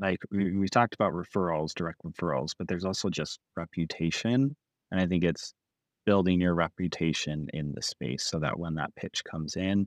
[0.00, 4.56] Like we, we talked about referrals, direct referrals, but there's also just reputation.
[4.92, 5.54] And I think it's
[6.10, 9.86] building your reputation in the space so that when that pitch comes in,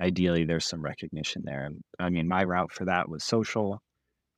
[0.00, 1.68] ideally there's some recognition there.
[1.98, 3.80] I mean, my route for that was social.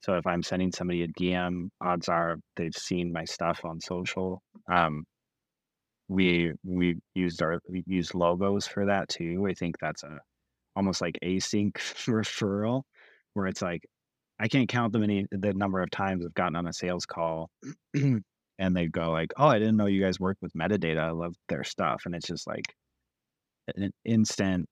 [0.00, 4.40] So if I'm sending somebody a DM, odds are they've seen my stuff on social.
[4.72, 5.04] Um,
[6.08, 9.46] we we used our we used logos for that too.
[9.50, 10.18] I think that's a
[10.76, 11.72] almost like async
[12.06, 12.84] referral
[13.34, 13.82] where it's like
[14.40, 17.50] I can't count the many the number of times I've gotten on a sales call
[18.58, 20.98] and they'd go like, "Oh, I didn't know you guys worked with metadata.
[21.00, 22.74] I love their stuff." And it's just like
[23.76, 24.68] an instant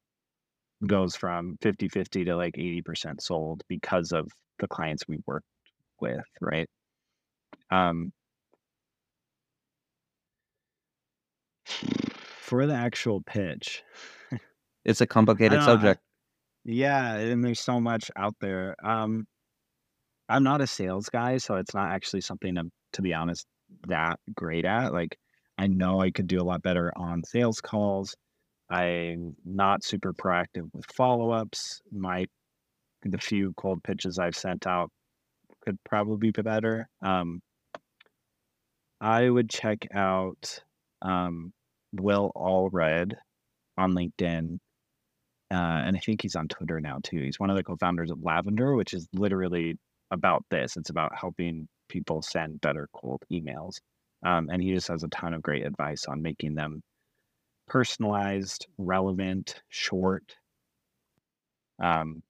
[0.87, 5.47] goes from 50-50 to like 80% sold because of the clients we worked
[6.01, 6.69] with, right?
[7.71, 8.13] Um
[11.67, 13.83] for the actual pitch,
[14.85, 15.61] It's a complicated.
[15.61, 16.01] I, subject.
[16.65, 18.77] yeah, and there's so much out there.
[18.85, 19.27] Um,
[20.29, 23.47] I'm not a sales guy, so it's not actually something I'm, to be honest,
[23.89, 24.93] that great at.
[24.93, 25.17] Like,
[25.59, 28.15] I know I could do a lot better on sales calls.
[28.71, 31.83] I'm not super proactive with follow-ups.
[31.93, 32.27] My
[33.03, 34.91] the few cold pitches I've sent out
[35.65, 36.89] could probably be better.
[37.03, 37.41] Um,
[39.01, 40.63] I would check out
[41.03, 41.53] um,
[41.93, 43.13] Will Allred
[43.77, 44.59] on LinkedIn.
[45.53, 47.21] Uh, and I think he's on Twitter now too.
[47.21, 49.77] He's one of the co-founders of Lavender, which is literally
[50.11, 50.77] about this.
[50.77, 53.77] It's about helping people send better cold emails.
[54.27, 56.83] Um, and he just has a ton of great advice on making them
[57.69, 60.35] personalized, relevant, short,
[61.81, 62.21] um,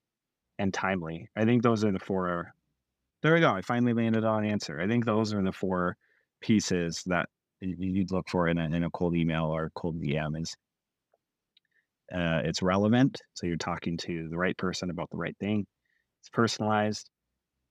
[0.59, 1.31] and timely.
[1.35, 2.53] I think those are the four.
[3.23, 3.53] There we go.
[3.53, 4.79] I finally landed on an answer.
[4.79, 5.97] I think those are the four
[6.43, 10.55] pieces that you'd look for in a, in a cold email or cold DM is
[12.15, 13.23] uh, it's relevant.
[13.33, 15.67] So you're talking to the right person about the right thing.
[16.21, 17.09] It's personalized,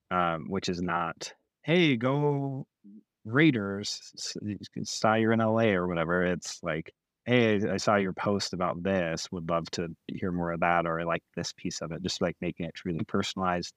[0.09, 1.31] um, which is not
[1.63, 2.65] hey, go
[3.25, 4.11] Raiders,
[4.83, 6.25] saw you're in LA or whatever.
[6.25, 6.91] It's like,
[7.25, 9.31] hey, I saw your post about this.
[9.31, 12.03] Would love to hear more of that, or I like this piece of it.
[12.03, 13.73] Just like making it truly personalized,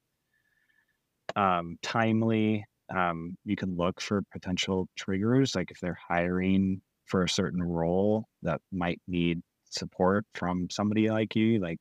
[1.36, 2.64] um, timely.
[2.94, 8.26] Um, you can look for potential triggers, like if they're hiring for a certain role
[8.42, 11.78] that might need support from somebody like you, like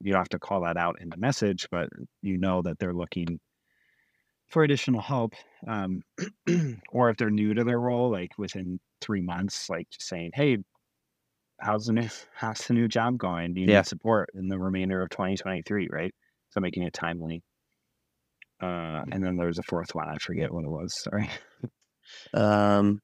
[0.00, 1.88] you don't have to call that out in the message, but
[2.22, 3.40] you know that they're looking
[4.48, 5.34] for additional help.
[5.66, 6.02] Um,
[6.90, 10.58] or if they're new to their role, like within three months, like just saying, Hey,
[11.60, 13.54] how's the new how's the new job going?
[13.54, 13.78] Do you Yeah.
[13.78, 15.88] need support in the remainder of 2023?
[15.90, 16.14] Right.
[16.50, 17.42] So making it timely.
[18.60, 20.08] Uh, and then there's a fourth one.
[20.08, 20.92] I forget what it was.
[21.02, 21.30] Sorry.
[22.34, 23.00] Um,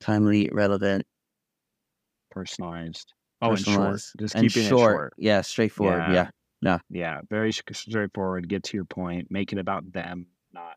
[0.00, 1.06] timely, relevant,
[2.30, 3.12] Personalized.
[3.42, 4.00] Oh, and short.
[4.18, 4.72] Just and keeping short.
[4.80, 5.14] it short.
[5.18, 6.02] Yeah, straightforward.
[6.08, 6.30] Yeah.
[6.62, 6.78] Yeah.
[6.88, 8.48] Yeah, very straightforward.
[8.48, 9.28] Get to your point.
[9.30, 10.76] Make it about them, not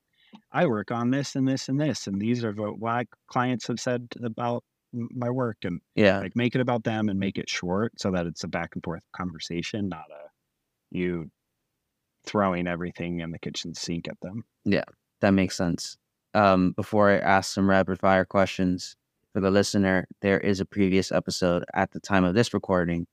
[0.51, 3.79] I work on this and this and this, and these are what my clients have
[3.79, 4.63] said about
[4.93, 6.19] my work, and Yeah.
[6.19, 8.83] like make it about them and make it short so that it's a back and
[8.83, 10.29] forth conversation, not a
[10.91, 11.31] you
[12.25, 14.43] throwing everything in the kitchen sink at them.
[14.65, 14.83] Yeah,
[15.21, 15.97] that makes sense.
[16.33, 18.95] Um, before I ask some rapid fire questions
[19.33, 23.07] for the listener, there is a previous episode at the time of this recording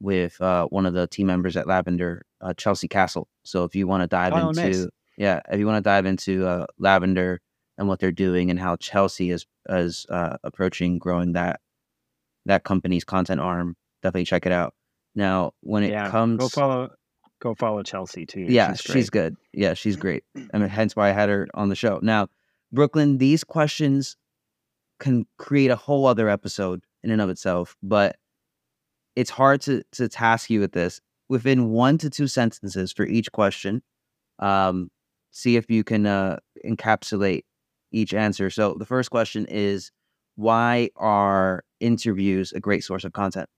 [0.00, 3.28] with uh, one of the team members at Lavender, uh, Chelsea Castle.
[3.44, 4.88] So if you want to dive Oh, into, nice.
[5.18, 7.40] Yeah, if you want to dive into uh, Lavender
[7.76, 11.60] and what they're doing and how Chelsea is is uh, approaching growing that
[12.46, 14.74] that company's content arm, definitely check it out.
[15.14, 16.90] Now, when it yeah, comes, go follow,
[17.40, 18.46] go follow Chelsea too.
[18.48, 19.36] yeah, she's, she's, good.
[19.52, 20.22] Yeah, she's great.
[20.54, 21.98] I mean, hence why I had her on the show.
[22.00, 22.28] Now,
[22.72, 24.16] Brooklin, these questions
[25.00, 28.16] can create a whole other episode in and of itself, but
[29.16, 33.32] it's hard to to task you with this within one to two sentences for each
[33.32, 33.82] question.
[34.38, 34.90] Um,
[35.30, 37.42] see if you can uh, encapsulate
[37.92, 38.50] each answer.
[38.50, 39.90] So the first question is,
[40.36, 43.48] why are interviews a great source of content?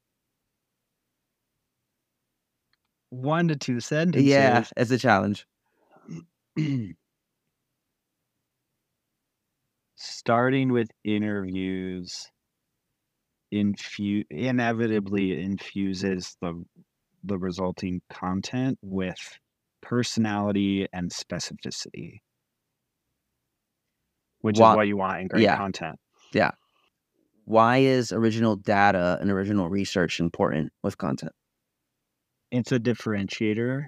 [3.11, 4.31] one to two sentences.
[4.31, 5.47] Yeah, it's a challenge.
[9.97, 12.31] starting with interviews
[13.53, 16.65] infu- inevitably infuses the
[17.25, 19.39] the resulting content with
[19.83, 22.19] personality and specificity
[24.41, 25.57] which Wha- is what you want in great yeah.
[25.57, 25.99] content
[26.33, 26.53] Yeah.
[27.47, 31.33] Why is original data and original research important with content?
[32.51, 33.87] it's a differentiator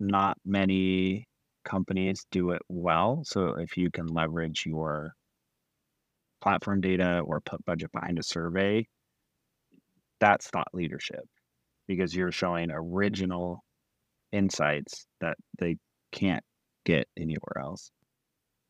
[0.00, 1.26] not many
[1.64, 5.12] companies do it well so if you can leverage your
[6.40, 8.86] platform data or put budget behind a survey
[10.20, 11.24] that's thought leadership
[11.86, 12.94] because you're showing mm-hmm.
[12.94, 13.60] original
[14.32, 15.76] insights that they
[16.12, 16.44] can't
[16.84, 17.90] get anywhere else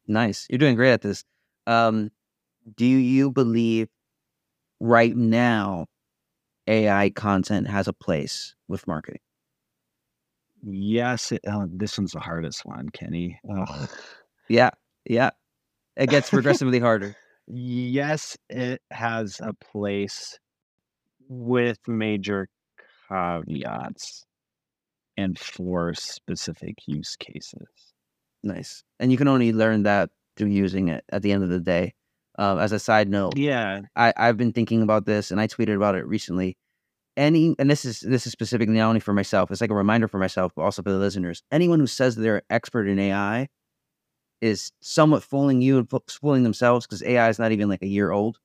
[0.09, 0.47] Nice.
[0.49, 1.23] You're doing great at this.
[1.66, 2.11] Um,
[2.77, 3.88] do you believe
[4.81, 5.87] right now
[6.66, 9.21] AI content has a place with marketing?
[10.64, 13.38] yes it, oh, this one's the hardest one kenny.
[14.49, 14.71] Yeah.
[15.05, 15.31] Yeah.
[15.97, 17.14] It gets progressively harder.
[17.47, 20.38] yes it has a place
[21.29, 22.49] with major
[23.09, 24.27] caveats
[25.18, 27.88] and for specific use cases
[28.42, 28.85] Nice.
[29.00, 31.94] And you can only learn that through using it at the end of the day.
[32.38, 35.74] Um, as a side note, yeah I, I've been thinking about this and I tweeted
[35.74, 36.57] about it recently.
[37.16, 40.07] Any and this is this is specifically not only for myself, it's like a reminder
[40.07, 41.42] for myself, but also for the listeners.
[41.50, 43.48] Anyone who says they're an expert in AI
[44.40, 48.12] is somewhat fooling you and fooling themselves because AI is not even like a year
[48.12, 48.38] old.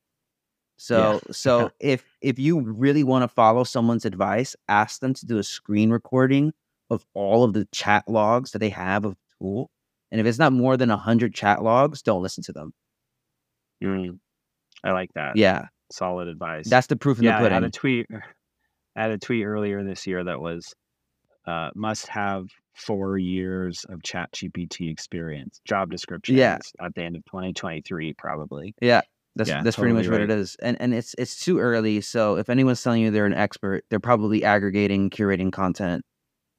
[0.77, 5.38] So so if if you really want to follow someone's advice, ask them to do
[5.38, 6.51] a screen recording
[6.93, 9.69] of all of the chat logs that they have of tool.
[10.12, 12.73] And if it's not more than hundred chat logs, don't listen to them.
[13.84, 14.19] Mm,
[14.84, 17.69] i like that Yeah, solid advice that's the proof in yeah, the I had a
[17.69, 18.08] tweet.
[18.95, 20.73] I had a tweet earlier this year that was
[21.45, 25.59] uh, must have four years of Chat GPT experience.
[25.65, 26.36] Job description.
[26.36, 26.57] Yeah.
[26.82, 28.74] at the end of 2023, probably.
[29.36, 30.55] That's Yeah, that's pretty much totally what it is.
[30.61, 32.01] And and it's it's too early.
[32.01, 36.05] So if anyone's telling you they're an expert, they're probably aggregating, curating content,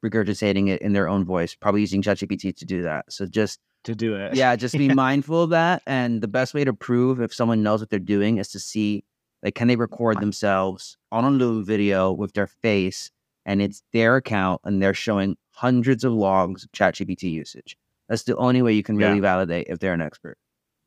[0.05, 3.11] regurgitating it in their own voice, probably using ChatGPT to do that.
[3.13, 4.35] So just To do it.
[4.35, 5.83] yeah, just be mindful of that.
[5.87, 9.05] And the best way to prove if someone knows what they're doing is to see
[9.43, 13.11] like can they record themselves on a Loom video with their face
[13.47, 17.77] and it's their account and they're showing hundreds of logs of ChatGPT usage.
[18.09, 19.21] That's the only way you can really Yeah.
[19.21, 20.37] validate if they're an expert.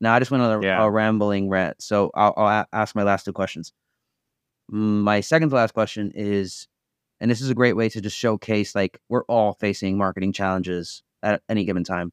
[0.01, 0.83] Now I just went on a, Yeah.
[0.83, 3.73] a rambling rant, so I'll, I'll ask my last two questions.
[4.71, 6.67] Mm, My second to last question is,
[7.19, 11.03] and this is a great way to just showcase like we're all facing marketing challenges
[11.23, 12.11] at any given time.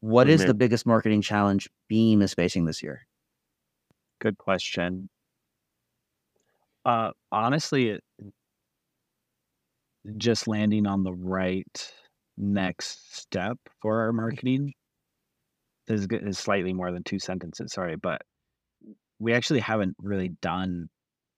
[0.00, 3.06] What is the biggest marketing challenge Beam is facing this year?
[4.20, 5.08] Good question.
[6.84, 8.04] Uh, honestly, it,
[10.18, 11.92] just landing on the right
[12.36, 14.74] next step for our marketing.
[15.86, 17.72] This is, is slightly more than two sentences.
[17.72, 18.22] Sorry, but
[19.18, 20.88] we actually haven't really done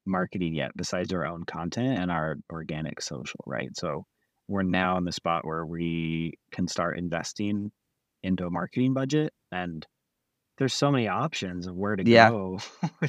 [0.06, 3.40] marketing yet, besides our own content and our organic social.
[3.46, 4.04] Right, so
[4.48, 7.72] we're now in the spot where we can start investing
[8.22, 9.86] into a marketing budget, and
[10.58, 12.32] there's so many options of where to Yeah.
[12.32, 12.60] go.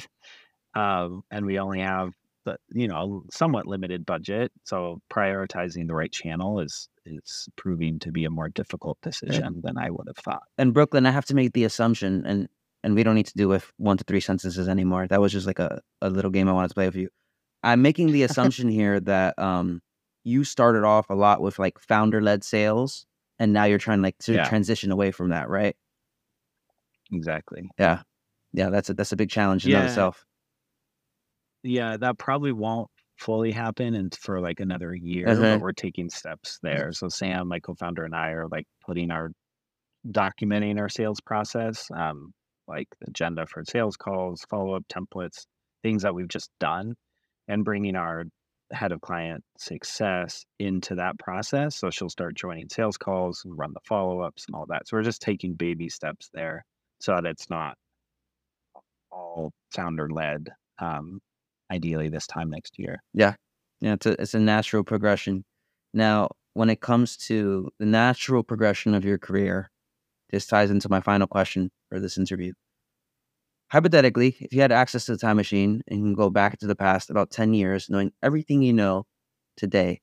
[0.76, 2.12] um, and we only have
[2.46, 8.00] the you know a somewhat limited budget so prioritizing the right channel is is proving
[8.00, 11.26] to be a more difficult decision than i would have thought And Brooklin, I have
[11.26, 12.48] to make the assumption, and
[12.88, 15.06] and we don't need to do with one to three sentences anymore.
[15.08, 17.10] That was just like a, a little game I wanted to play with you.
[17.62, 19.82] I'm making the assumption here that um
[20.24, 23.06] you started off a lot with like founder led sales,
[23.38, 24.40] and now you're trying like to Yeah.
[24.40, 25.76] transition away from that, right?
[27.12, 28.02] exactly Yeah,
[28.52, 28.70] yeah.
[28.70, 29.84] That's a that's a big challenge in Yeah.
[29.84, 30.26] itself.
[31.62, 35.44] yeah that probably won't fully happen and for like another year Uh-huh.
[35.44, 39.30] but we're taking steps there so sam my co-founder and i are like putting our
[40.08, 42.32] documenting our sales process um
[42.68, 45.46] like the agenda for sales calls follow-up templates
[45.82, 46.94] things that we've just done
[47.48, 48.24] and bringing our
[48.72, 51.76] head of client success into that process.
[51.76, 54.86] So she'll start joining sales calls and run the follow-ups and all that.
[54.86, 56.64] So we're just taking baby steps there
[57.00, 57.74] so that it's not
[59.10, 61.18] all founder led um
[61.72, 63.02] ideally this time next year.
[63.14, 63.34] Yeah,
[63.80, 65.44] it's a it's a natural progression.
[65.94, 69.70] Now, when it comes to the natural progression of your career,
[70.30, 72.52] this ties into my final question for this interview.
[73.70, 76.76] Hypothetically, if you had access to the time machine and can go back to the
[76.76, 79.04] past about 10 years, knowing everything you know
[79.56, 80.00] today,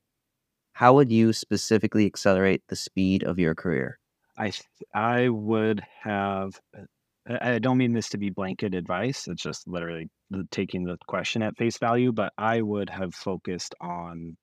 [0.74, 3.98] how would you specifically accelerate the speed of your career?
[4.38, 4.52] I
[4.94, 6.60] I would have.
[6.76, 9.26] uh, I don't mean this to be blanket advice.
[9.26, 10.08] It's just literally
[10.50, 12.12] taking the question at face value.
[12.12, 14.36] But I would have focused on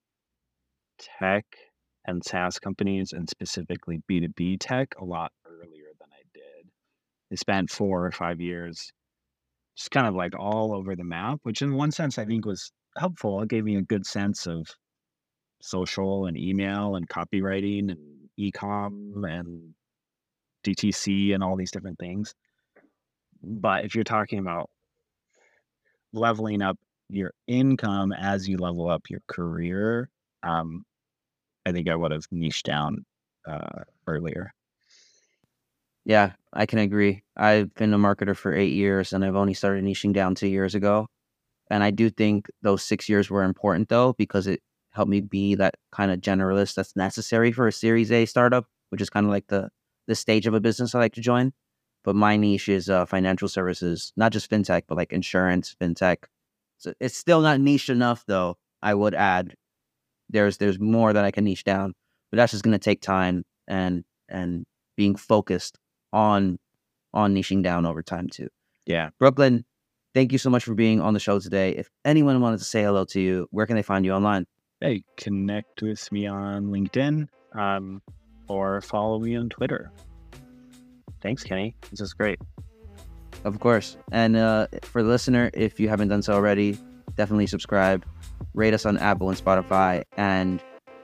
[1.19, 1.45] tech
[2.05, 6.69] and SaaS companies, and specifically B two B tech, a lot earlier than I did.
[7.33, 8.93] I spent four or five years,
[9.75, 12.71] just kind of like all over the map, which in one sense I think was
[12.95, 13.41] helpful.
[13.41, 14.67] It gave me a good sense of
[15.59, 19.73] social and email and copywriting and ecom and
[20.63, 22.35] DTC and all these different things.
[23.41, 24.69] But if you're talking about
[26.13, 26.77] leveling up
[27.09, 30.07] your income as you level up your career,
[30.43, 30.85] um,
[31.65, 33.05] I think I would have niched down
[33.47, 34.53] uh, earlier.
[36.05, 37.23] Yeah, I can agree.
[37.35, 40.75] I've been a marketer for eight years and I've only started niching down two years
[40.75, 41.07] ago.
[41.69, 45.55] And I do think those six years were important though, because it helped me be
[45.55, 49.31] that kind of generalist that's necessary for a Series A startup, which is kind of
[49.31, 49.69] like the
[50.07, 51.53] the stage of a business I like to join.
[52.03, 56.17] But my niche is uh, financial services, not just fintech, but like insurance, fintech.
[56.77, 58.57] So it's still not niche enough though.
[58.81, 59.55] I would add
[60.29, 61.93] there's there's more that I can niche down,
[62.31, 64.65] but that's just gonna take time and and
[64.97, 65.79] being focused
[66.13, 66.57] on
[67.13, 68.47] on niching down over time too.
[68.85, 69.09] Yeah.
[69.19, 69.65] Brooklin,
[70.13, 71.71] thank you so much for being on the show today.
[71.71, 74.45] If anyone wanted to say hello to you, where can they find you online?
[74.79, 78.01] Hey, connect with me on LinkedIn um,
[78.47, 79.91] or follow me on Twitter.
[81.21, 81.75] Thanks, Kenny.
[81.89, 82.39] This is great.
[83.45, 83.97] Of course.
[84.11, 86.77] And uh, for the listener, if you haven't done so already,
[87.15, 88.05] definitely subscribe,
[88.53, 90.03] rate us on Apple and Spotify.
[90.17, 90.61] And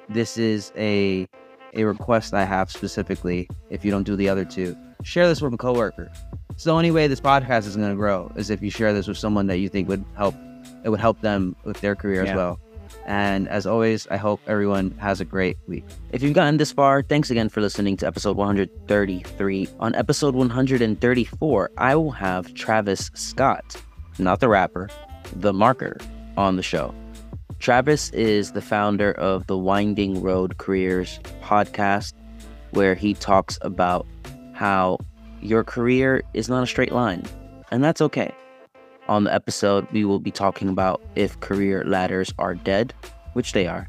[0.10, 1.28] this is a
[1.74, 3.48] a request I have specifically.
[3.70, 6.12] If you don't do the other two, share this with a coworker.
[6.52, 9.08] It's the only way this podcast is going to grow is if you share this
[9.08, 10.36] with someone that you think would help.
[10.84, 12.60] It would help them with their career as well.
[13.06, 15.86] And as always, I hope everyone has a great week.
[16.12, 19.68] If you've gotten this far, thanks again for listening to episode 133.
[19.80, 23.76] On episode 134, I will have Travis Scott,
[24.20, 24.90] not the rapper,
[25.34, 26.02] the marketer,
[26.38, 26.94] on the show.
[27.60, 32.14] Travis is the founder of the Winding Road Careers podcast,
[32.72, 34.06] where he talks about
[34.60, 34.98] how
[35.42, 37.24] your career is not a straight line,
[37.72, 38.36] and that's okay.
[39.08, 42.94] On the episode, we will be talking about if career ladders are dead,
[43.32, 43.88] which they are,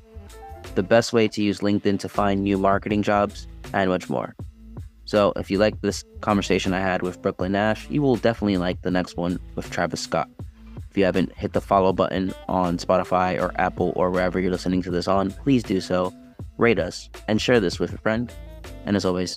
[0.76, 4.36] the best way to use LinkedIn to find new marketing jobs, and much more.
[5.06, 8.82] So, if you like this conversation I had with Brooklin Nash, you will definitely like
[8.82, 10.28] the next one with Travis Scott.
[10.88, 14.82] If you haven't hit the follow button on Spotify or Apple or wherever you're listening
[14.82, 16.12] to this on, please do so.
[16.58, 18.32] Rate us and share this with a friend.
[18.86, 19.36] And as always,